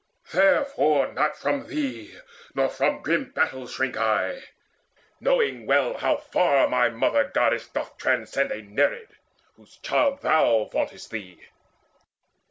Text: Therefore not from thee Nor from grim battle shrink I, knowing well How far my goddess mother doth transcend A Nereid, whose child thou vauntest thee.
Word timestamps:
Therefore 0.33 1.13
not 1.13 1.37
from 1.37 1.67
thee 1.67 2.17
Nor 2.55 2.69
from 2.69 3.03
grim 3.03 3.29
battle 3.33 3.67
shrink 3.67 3.97
I, 3.97 4.45
knowing 5.19 5.67
well 5.67 5.97
How 5.99 6.17
far 6.17 6.67
my 6.67 6.89
goddess 6.89 7.65
mother 7.71 7.87
doth 7.87 7.97
transcend 7.99 8.51
A 8.51 8.63
Nereid, 8.63 9.09
whose 9.57 9.77
child 9.77 10.23
thou 10.23 10.63
vauntest 10.73 11.11
thee. 11.11 11.41